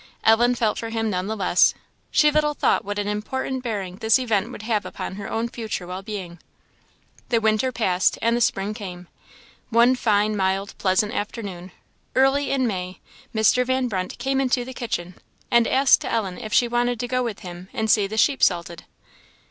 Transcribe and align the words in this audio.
Ellen 0.23 0.55
felt 0.55 0.79
for 0.79 0.89
him 0.89 1.11
none 1.11 1.27
the 1.27 1.35
less. 1.37 1.75
She 2.09 2.31
little 2.31 2.55
thought 2.55 2.83
what 2.83 2.97
an 2.97 3.07
important 3.07 3.61
bearing 3.61 3.97
this 3.97 4.17
event 4.17 4.51
would 4.51 4.63
have 4.63 4.83
upon 4.83 5.13
her 5.17 5.29
own 5.29 5.47
future 5.47 5.85
well 5.85 6.01
being. 6.01 6.39
The 7.29 7.39
winter 7.39 7.71
passed 7.71 8.17
and 8.19 8.35
the 8.35 8.41
spring 8.41 8.73
came. 8.73 9.07
One 9.69 9.93
fine, 9.95 10.35
mild, 10.35 10.75
pleasant 10.79 11.13
afternoon, 11.13 11.71
early 12.15 12.49
in 12.49 12.65
May, 12.65 12.99
Mr. 13.31 13.63
Van 13.63 13.87
Brunt 13.89 14.17
came 14.17 14.41
into 14.41 14.65
the 14.65 14.73
kitchen 14.73 15.17
and 15.51 15.67
asked 15.67 16.03
Ellen 16.03 16.39
if 16.39 16.51
she 16.51 16.67
wanted 16.67 16.99
to 16.99 17.07
go 17.07 17.21
with 17.21 17.41
him 17.41 17.69
and 17.71 17.87
see 17.87 18.07
the 18.07 18.17
sheep 18.17 18.41
salted. 18.41 18.85